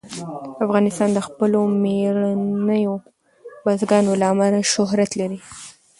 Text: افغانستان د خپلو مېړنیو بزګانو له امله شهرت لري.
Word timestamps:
افغانستان 0.65 1.09
د 1.13 1.19
خپلو 1.27 1.59
مېړنیو 1.83 2.95
بزګانو 3.63 4.11
له 4.21 4.25
امله 4.33 4.59
شهرت 4.73 5.11
لري. 5.19 5.39